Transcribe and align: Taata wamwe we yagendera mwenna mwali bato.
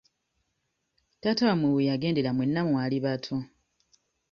Taata 1.21 1.43
wamwe 1.49 1.69
we 1.75 1.87
yagendera 1.89 2.29
mwenna 2.35 2.61
mwali 2.69 2.97
bato. 3.05 3.35